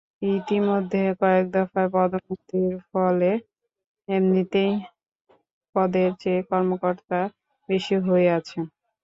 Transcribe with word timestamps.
ইতিমধ্যে 0.31 1.01
কয়েক 1.19 1.45
দফায় 1.53 1.89
পদোন্নতির 1.93 2.73
ফলে 2.89 3.31
এমনিতেই 4.07 4.73
পদের 5.75 6.09
চেয়ে 6.21 6.41
কর্মকর্তা 6.49 7.19
বেশি 7.69 7.95
হয়ে 8.05 8.27
আছেন। 8.37 8.63